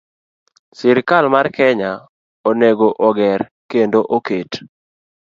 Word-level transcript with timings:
Sirkal 0.77 1.25
mar 1.33 1.47
Kenya 1.57 1.91
onego 2.49 2.89
oger 3.07 3.39
kendo 3.71 3.99
oket 4.17 4.51